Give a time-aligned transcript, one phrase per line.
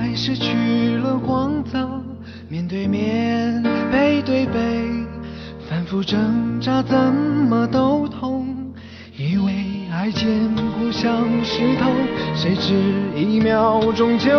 [0.00, 1.76] 爱失去了光泽，
[2.48, 4.54] 面对面，背对背，
[5.68, 8.46] 反复挣扎，怎么都痛。
[9.16, 9.52] 以为
[9.92, 11.90] 爱坚固像石头，
[12.32, 12.74] 谁知
[13.16, 14.30] 一秒钟就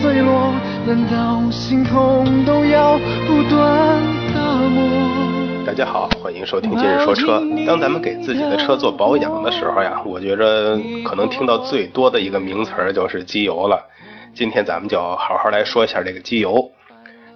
[0.00, 0.54] 碎落。
[0.86, 2.96] 难道心痛都要
[3.26, 4.00] 不断
[4.32, 5.66] 打磨？
[5.66, 7.42] 大家好，欢迎收听今日说车。
[7.66, 13.84] 当咱们给自己的车做保养的时候呀，我觉着可能听到最多的一个名词儿就是机油了。
[14.34, 16.70] 今天咱们就好好来说一下这个机油。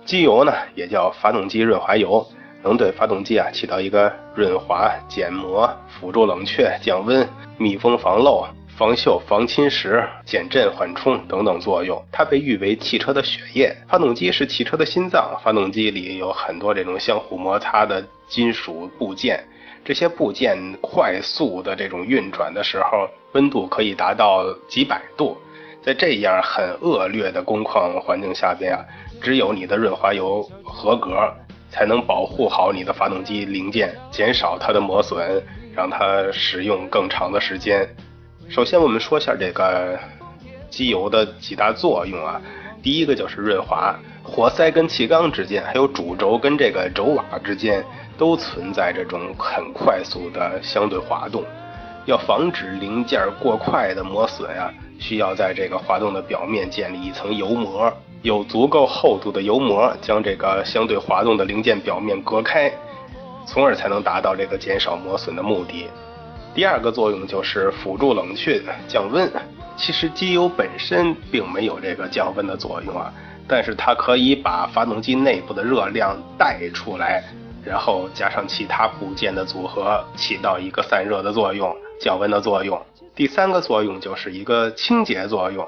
[0.05, 2.25] 机油呢，也叫发动机润滑油，
[2.63, 12.01] 能对发动机啊起到一个润滑、减磨、辅助冷却、降温、密封防漏、防锈、防侵蚀、减震缓冲等等作用。
[12.13, 13.77] 它被誉为汽车的血液。
[13.89, 19.43] 发动机是汽车的心脏，发动机里有很多这种相互摩擦的金属部件。
[19.85, 25.37] 这些部件快速的这种运转的时候，温度可以达到几百度。
[25.85, 28.85] 在这样很恶劣的工况环境下边啊，
[29.21, 31.11] 只有你的润滑油合格，
[31.71, 35.43] 才能保护好你的发动机零件，减少它的磨损，
[35.75, 37.89] 让它使用更长的时间。
[38.49, 39.99] 首先，我们说一下这个
[40.71, 42.41] 机油的几大作用啊。
[42.81, 47.85] 第一个就是润滑，活塞跟气缸之间，还有主轴跟这个轴瓦之间，
[48.17, 51.45] 都存在这种很快速的相对滑动。
[52.05, 62.73] 要防止零件过快的磨损啊，需要在这个滑动的表面建立一层油膜，有足够厚度的油膜将这个相对滑动的零件表面隔开，
[63.47, 65.87] 从而才能达到这个减少磨损的目的。
[66.55, 69.31] 第二个作用就是辅助冷却、降温。
[69.75, 73.11] 其实机油本身并没有这个降温的作用啊，
[73.49, 77.25] 但是它可以把发动机内部的热量带出来，
[77.65, 82.79] 然后加上其他部件的组合，起到一个散热的作用、降温的作用。
[83.15, 85.65] 第三个作用就是一个清洁作用。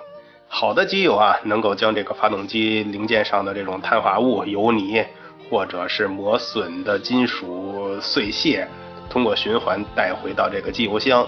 [0.49, 5.05] 好的机油啊，能够将这个发动机零件上的这种碳化物、油泥
[5.49, 8.67] 或者是磨损的金属碎屑，
[9.09, 11.27] 通过循环带回到这个机油箱。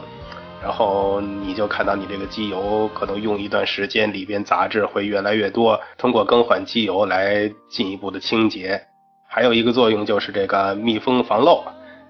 [0.62, 5.78] 然后你就看到你这个机油可能用一段时间，里边杂质会越来越多。
[5.96, 8.80] 通过更换机油来进一步的清洁。
[9.28, 11.62] 还有一个作用就是这个密封防漏，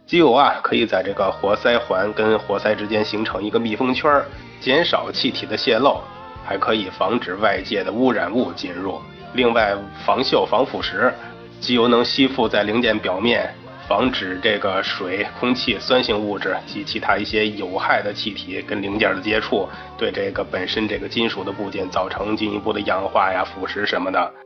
[0.06, 4.22] 机油啊可以在这个活塞环跟活塞之间形成一个密封圈，
[4.60, 6.00] 减少气体的泄漏，
[6.44, 9.00] 还可以防止外界的污染物进入。
[9.34, 11.12] 另外防锈防腐蚀，
[11.60, 13.52] 机油能吸附在零件表面。
[13.88, 24.45] 防止这个水、空气、酸性物质及其他一些有害的气体跟零件的接触，对这个本身这个金属的部件造成进一步的氧化呀、腐蚀什么的。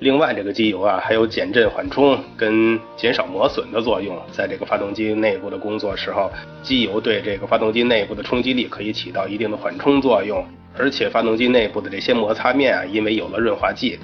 [0.00, 4.16] 另外，这个机油啊还有减震缓冲跟减少磨损的作用。
[4.30, 6.30] 在这个发动机内部的工作时候，
[6.62, 10.46] 机油对这个发动机内部的冲击力可以起到一定的缓冲作用，
[10.78, 13.98] 而且发动机内部的这些摩擦面啊，因为有了润滑剂。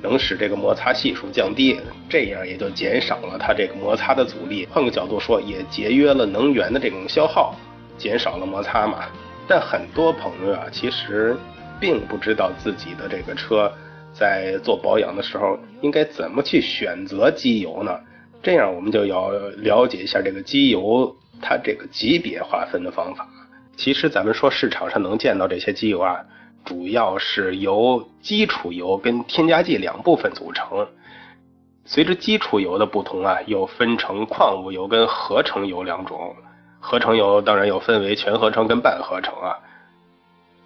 [0.00, 1.76] 能使这个摩擦系数降低，
[2.08, 4.66] 这样也就减少了它这个摩擦的阻力。
[4.70, 7.54] 换个角度说，也节约了能源的这种消耗，
[7.96, 9.06] 减少了摩擦嘛。
[9.48, 11.36] 但很多朋友啊，其实
[11.80, 13.72] 并不知道自己的这个车
[14.18, 17.98] 在做保养的时候应该怎么去选择机油呢？
[18.42, 23.28] 这样我们就要了解一下这个机油它这个级别划分的方法。
[23.76, 26.24] 其实咱们说市场上能见到这些机油啊。
[26.64, 30.86] 主要是由基础油跟添加剂两部分组成。
[31.86, 36.36] 随着基础油的不同啊，又分成矿物油跟合成油两种。
[36.78, 39.56] 合成油当然又分为全合成跟半合成啊。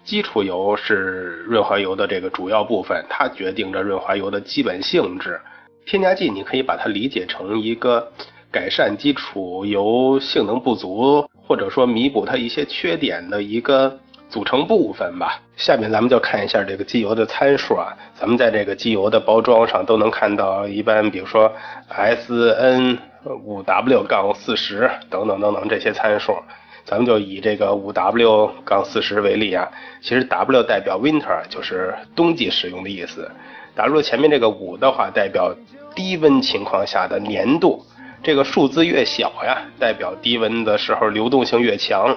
[0.03, 5.39] 基础油是润滑油的这个主要部分，它决定着润滑油的基本性质。
[5.85, 8.11] 添加剂你可以把它理解成一个
[8.51, 13.99] 改善基础油性能不足，或者说弥补它一些缺点的一个。
[14.29, 15.39] 组成部分吧。
[15.55, 17.95] 下面咱们就看一下这个机油的参数啊。
[18.15, 21.53] 咱们在这个机油的包装上都能看到，一般比如说
[21.87, 22.97] S N
[23.43, 26.35] 五 W 杠四十等等等等这些参数。
[26.85, 29.69] 咱们就以这个五 W 杠四十为例啊。
[30.01, 33.29] 其实 W 代表 Winter，就是冬季使用的意思。
[33.75, 35.55] W 前面这个五的话，代表
[35.95, 37.85] 低温情况下的粘度。
[38.21, 42.15] 这个数字越小呀，代表低温的时候流动性越强。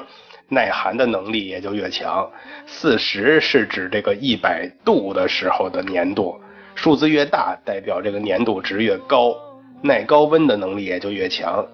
[0.49, 2.31] 耐寒的能力也就越强。
[2.67, 6.41] 四十是指这个一百度的时候的粘度，
[6.77, 9.35] 数字越大代表这个粘度值越高，
[9.83, 11.67] 耐高温的能力也就越强。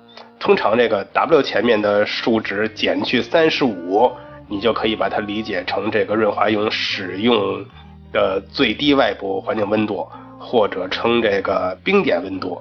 [0.42, 4.10] 通常这个 W 前面的数值减去三十五，
[4.48, 7.64] 你就可以把它理解成这个润滑油使用
[8.12, 10.04] 的最低外部环境温度，
[10.40, 12.60] 或者称这个冰点温度。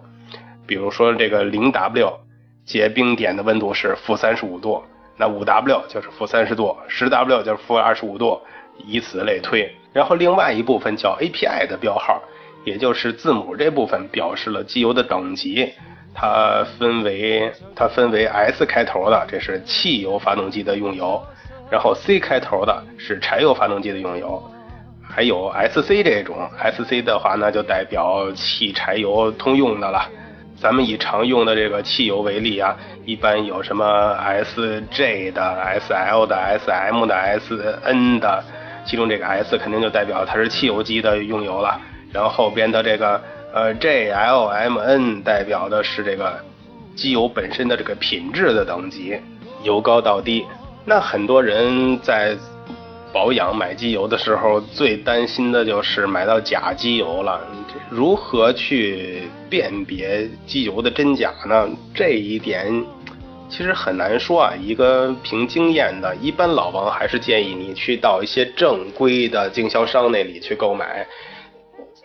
[0.67, 2.13] 比如说这个零 W
[2.65, 4.83] 结冰点的温度是负三十五度，
[5.17, 8.39] 那五 W 就是负三十度，十 W 就是负二十五度，
[8.85, 9.67] 以此类推。
[9.91, 12.21] 然后另外一部分叫 API 的标号，
[12.63, 15.73] 也就是字母这部分表示了机油的等级，
[16.13, 21.21] 它分为它分为 S 开头的，这是汽油发动机的用油，
[21.69, 24.41] 然后 C 开头的是柴油发动机的用油，
[25.01, 30.07] 还有 SC 这种，SC 的话那就代表汽柴油通用的了。
[30.57, 35.41] 咱们以常用的这个汽油为例啊，一般有什么 SJ 的、
[35.79, 38.43] SL 的、SM 的、SN 的，
[38.85, 41.81] 其中这个 S 肯定就代表它是汽油机的用油了，
[42.13, 43.19] 然后后边的这个
[43.53, 46.39] 呃 JLMN 代表的是这个
[46.95, 49.17] 机油本身的这个品质的等级，
[49.63, 50.45] 由高到低。
[50.85, 52.35] 那很多人在
[53.13, 57.41] 保养买机油的时候，最担心的就是买到假机油了。
[57.89, 61.67] 如何去辨别机油的真假呢？
[61.93, 62.85] 这一点
[63.49, 64.53] 其实很难说啊。
[64.55, 71.05] 一个凭经验的，一般老王还是建议你去到一些正规的经销商那里去购买，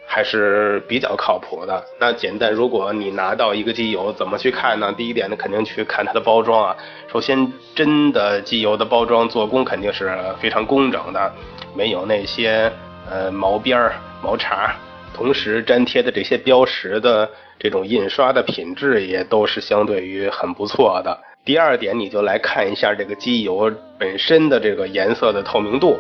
[0.07, 1.85] 还是比较靠谱的。
[1.99, 4.93] 那简单，如果你拿到一个机油，怎么去看呢？
[4.97, 6.77] 第一点呢，肯定去看它的包装啊。
[7.13, 11.33] 首先，真的机油的包装做工肯定是非常工整的，
[11.75, 12.73] 没有那些
[13.11, 14.75] 呃毛边儿、毛茬。
[15.13, 21.19] 同时粘贴的这些标识的这种印刷的品质也都是相对于很不错的。
[21.43, 25.99] 第二点，你就来看一下这个机油本身的这个颜色的透明度。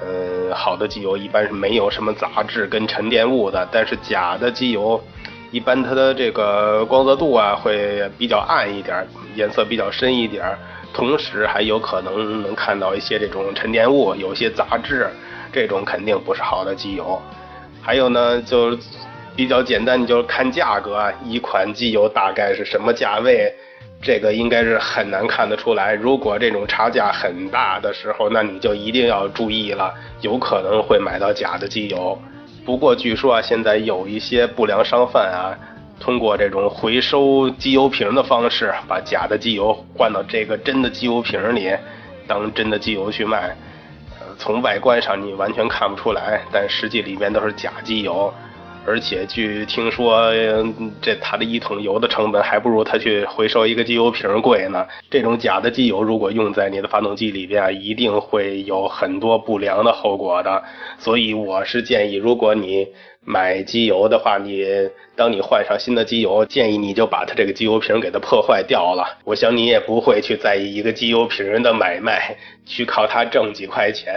[0.00, 5.00] 呃，好的机油一般是没有什么杂质跟沉淀物的，但是假的机油
[5.50, 9.06] 一般它的这个光泽度啊会比较暗一点，
[9.36, 10.44] 颜色比较深一点，
[10.94, 15.08] 同时还有可能能看到一些这种沉淀物，有些杂质，
[15.52, 17.20] 这种肯定不是好的机油。
[17.82, 18.76] 还有呢，就
[19.36, 23.52] 比较简单，你就看价格啊，一款机油大概是什么价位，
[24.02, 25.94] 这个应该是很难看得出来。
[25.94, 32.20] 如果这种差价很大的时候，那你就一定要注意了，有可能会买到假的机油。
[32.64, 35.54] 不过据说啊，现在有一些不良商贩啊，
[36.00, 41.72] 通过这种回收机油瓶的方式，把假的机油换到这个真的机油瓶里，
[42.26, 43.56] 当真的机油去卖。
[44.18, 48.32] 呃从外观上你完全看不出来，但实际里面都是假机油，
[48.84, 50.32] 而且据听说，
[51.00, 54.86] 这它的一桶油的成本还不如他去回收一个机油瓶贵呢。
[55.08, 60.62] 这种假的机油如果用在你的发动机里边，一定会有很多不良的后果的。
[60.98, 62.88] 所以我是建议，如果你
[63.24, 64.66] 买机油的话，你
[65.14, 69.18] 当你换上新的机油，建议你就把它这个机油瓶给它破坏掉了。
[69.24, 72.36] 我想你也不会去在意一个机油瓶的买卖，
[72.66, 74.12] 去靠它挣几块钱，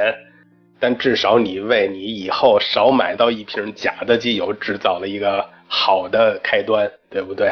[0.80, 7.52] 但至少你为你以后少买到一瓶假的机油制造了一个好的开端，对不对？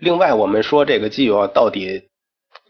[0.00, 2.02] 另外，我们说这个机油到底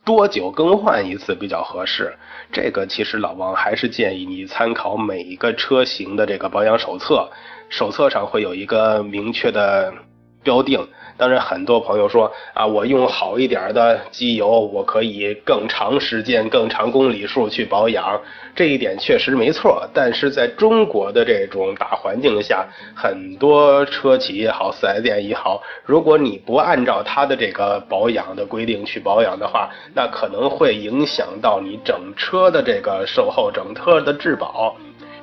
[0.04, 2.14] 多久更换一次比较合适？
[2.52, 7.30] 这个其实老王还是建议你参考每一个车型的这个保养手册。
[7.68, 9.94] 手册上会有一个明确的
[10.42, 10.86] 标定。
[11.16, 18.18] 当然，很多朋友说啊，我用好一点的机油，我可以更长时间、更长公里数去保养，
[18.56, 19.86] 这一点确实没错。
[19.92, 22.66] 但是在中国的这种大环境下，
[22.96, 34.74] 很多车企也好四 S 店也好，如果你不按照它的这个保养的规定去保养的话，那可能会影响到你整车的这个售后、整车的质保。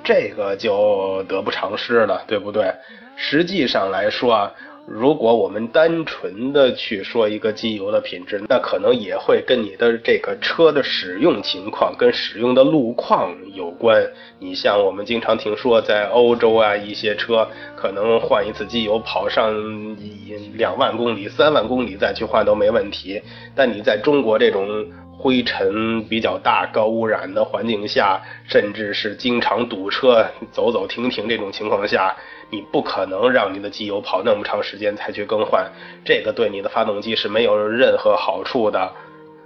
[0.03, 2.71] 这个就得不偿失了，对不对？
[3.15, 4.51] 实际上来说啊，
[4.89, 14.01] 如果我们单纯的去说一个机油的品质，那可能也会跟你的这个车的使用情况、跟使用的路况有关。
[14.39, 19.53] 你像我们经常听说，在欧洲啊，一些车可能换一次机油跑上
[20.55, 23.21] 两万公里、三万公里再去换都没问题，
[23.53, 24.85] 但你在中国这种。
[25.19, 32.15] 灰尘比较大、高污染的环境下，甚至是经常堵车、走走停停这种情况下，
[32.49, 35.69] 你不可能让你的机油跑那么长时间才去更换，
[36.05, 38.91] 这个对你的发动机是没有任何好处的。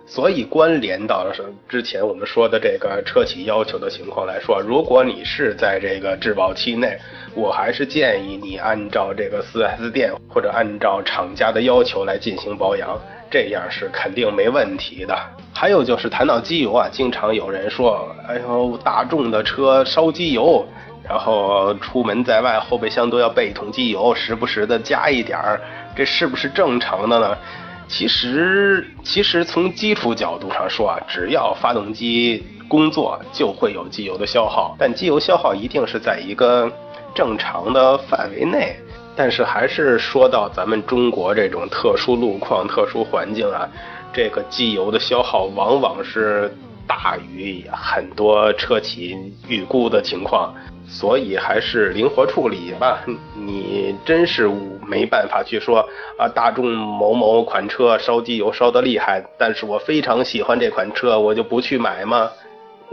[0.05, 6.98] 所以关联到是之前我们说的这个车企要求的情况来说，如果你是在这个质保期内，
[7.34, 13.00] 我还是建议你按照这个 4S 店或者按照厂家的要求来进行保养。
[13.29, 15.17] 这样是肯定没问题的。
[15.53, 20.67] 还有就是谈到机油啊，经常有人说，哎呦，大众的车烧机油，
[21.12, 25.60] 然后出门在外后备箱都要备一桶机油，时不时的加一点儿，
[25.94, 27.38] 这是不是正常的呢？
[27.89, 36.72] 其实，其实从基础角度上说啊，只要发动机工作，就会有机油的消耗，但机油消耗一定是在一个
[37.13, 38.74] 正常的范围内。
[39.13, 43.68] 但是还是说到咱们中国这种特殊路况、特殊环境啊，
[44.13, 46.50] 这个机油的消耗往往是
[46.88, 49.13] 大于很多车企
[49.50, 50.53] 预估的情况，
[50.92, 53.04] 所以还是灵活处理吧。
[53.34, 54.48] 你真是
[54.86, 62.30] 没办法去说啊，大众某某款车烧机油烧得厉害，但是我非常喜欢这款车，我就不去买吗？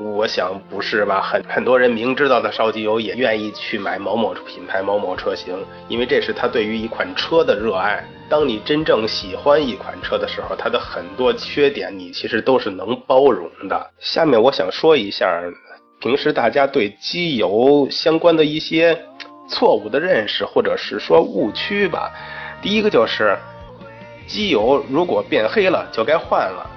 [0.00, 8.04] 我想不是吧，很很多人明知道它烧机油，也愿意去买某某品牌某某车型，因为这是他对于一款车的热爱。
[8.28, 13.90] 当你真正喜欢一款车的时候，它的很多缺点你其实都是能包容的。
[13.98, 15.26] 下面我想说一下，
[16.00, 18.98] 平时大家对机油相关的一些
[19.48, 22.12] 错误的认识，或者是说误区吧。
[22.62, 23.36] 第一个就是，
[24.26, 26.68] 机油如果变黑了就该换了。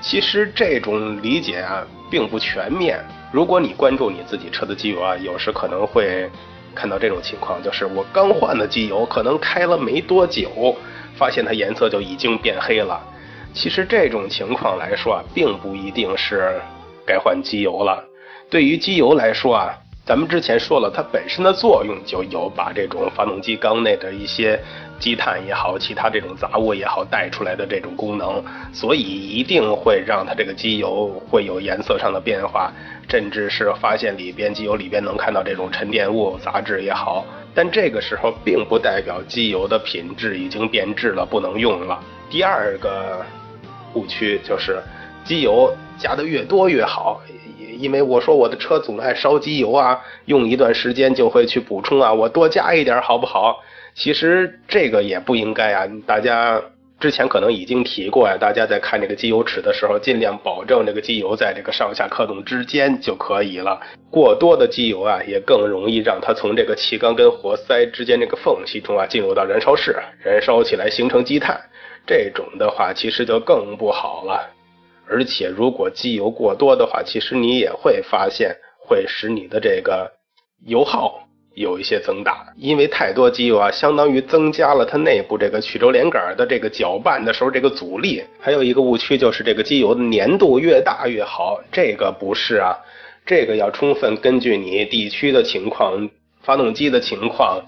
[0.00, 1.86] 其实这种理解啊。
[2.10, 2.98] 并不全面。
[3.30, 6.26] 如果你关注你自己车的机油啊，有时可能会
[6.74, 10.74] 看到这种情况，就是我刚换的机油，可能开了没多久，
[11.18, 12.98] 发现它颜色就已经变黑了。
[13.52, 16.58] 其实这种情况来说啊，并不一定是
[17.04, 18.02] 该换机油了。
[18.50, 19.78] 对于机油来说啊。
[20.06, 24.58] 咱们之前说了，它本身的作用就有把这种发动机缸内的一些
[24.98, 32.72] 积碳也好，其他这种杂物也好带出来的这种功能，所以一定会让它这个机油会有颜色上的变化，
[33.10, 37.26] 甚至是发现里边机油里边能看到这种沉淀物、杂质也好。
[37.54, 42.02] 但这个时候并不代表机油的品质已经变质了，不能用了。
[42.30, 43.22] 第二个
[43.92, 44.82] 误区就是，
[45.28, 47.20] 机油加的越多越好。
[47.78, 53.60] 因为我说我的车总爱烧机油啊，用一段时间就会去补充啊，我多加一点好不好？
[53.94, 55.86] 其实这个也不应该啊。
[56.04, 56.60] 大家
[56.98, 63.80] 之前可能已经提过呀，大家在看这个机油尺的时候，尽量保证这个机油在这个上下刻度之间就可以了。
[64.10, 69.94] 过多的机油啊，也更容易让它从这个气缸跟活塞之间这个缝隙中啊进入到燃烧室，
[70.24, 71.56] 燃烧起来形成积碳，
[72.04, 74.57] 这种的话其实就更不好了。
[75.10, 80.12] 而且，如果机油过多的话，其实你也会发现会使你的这个
[80.66, 88.22] 油耗有一些增大，因为太多机油啊，相当于增加了它内部这个曲轴连杆的这个搅拌的时候这个阻力。
[88.38, 92.76] 还有一个误区就是这个机油的粘度越大越好，这个不是啊，
[93.26, 96.08] 这个要充分根据你地区的情况、
[96.42, 97.60] 发动机的情况。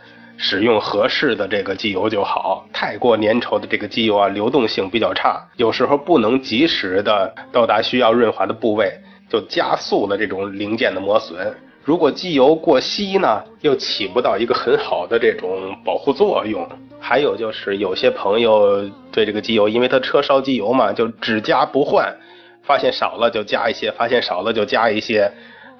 [0.42, 8.90] 使用合适的这个机油就好，太过粘稠的这个机油啊，流动性比较差，有时候不能及时的到达需要润滑的部位，
[9.28, 11.54] 就加速了这种零件的磨损。
[11.84, 16.66] 如果机油过稀呢，又起不到一个很好的这种保护作用。
[16.98, 18.82] 还有就是有些朋友
[19.12, 22.16] 对这个机油，因为他车烧机油嘛，就只加不换，
[22.62, 25.30] 发现少了就加一些，发现少了就加一些。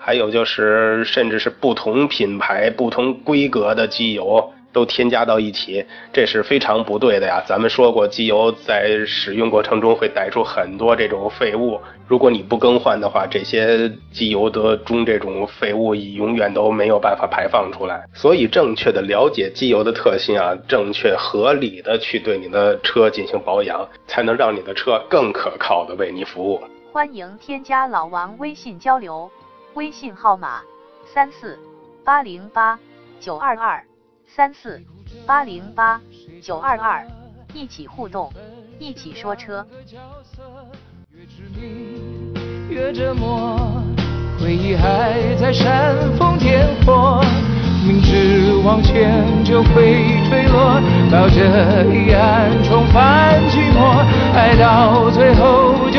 [0.03, 7.43] 还有就是，甚至是不同品牌、不同规格的机油都添加到一起，这是非常不对的呀。
[7.47, 11.79] 咱们说过，机油在使用过程中会带出很多这种废物，
[12.09, 18.03] 如果你不更换的话，这些机油的中这种废物永远都没有办法排放出来。
[18.15, 26.59] 所以，正确的了解机油的特性啊，正确合理的去对你的车进行保养，才能让你的车更可靠的为你服务。
[26.91, 29.31] 欢迎添加老王微信交流。
[29.75, 30.61] 微信号码
[31.15, 31.59] 三四
[32.05, 32.79] 八零八
[33.21, 33.85] 九二二
[34.27, 34.83] 三四
[35.27, 36.01] 八零八
[36.43, 37.07] 九二二，
[37.55, 38.33] 一起互动，
[38.79, 39.65] 一起说车。
[42.69, 43.59] 越折磨，
[44.41, 47.21] 回忆还在煽风点火，
[47.87, 55.90] 明知往前就会坠落，抱着遗憾重返寂寞，爱到最后。